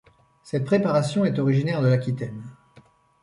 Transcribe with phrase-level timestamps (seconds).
[0.41, 2.41] Cette préparation est originaire de l'Aquitaine.